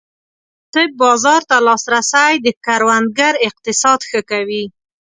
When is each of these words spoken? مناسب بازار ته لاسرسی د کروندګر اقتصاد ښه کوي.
مناسب 0.73 0.89
بازار 1.01 1.41
ته 1.49 1.57
لاسرسی 1.67 2.33
د 2.41 2.47
کروندګر 2.65 3.33
اقتصاد 3.47 3.99
ښه 4.09 4.19
کوي. 4.31 4.65